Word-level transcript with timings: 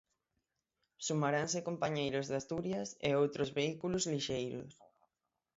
Sumaranse 1.07 1.65
compañeiros 1.69 2.25
de 2.27 2.35
Asturias 2.41 2.89
e 3.07 3.09
outros 3.21 3.49
vehículos 3.57 4.03
lixeiros. 4.13 4.73